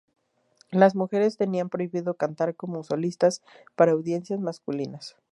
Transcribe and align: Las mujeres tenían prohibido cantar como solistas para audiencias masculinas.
Las 0.71 0.95
mujeres 0.95 1.37
tenían 1.37 1.69
prohibido 1.69 2.15
cantar 2.15 2.55
como 2.55 2.81
solistas 2.83 3.43
para 3.75 3.91
audiencias 3.91 4.39
masculinas. 4.39 5.15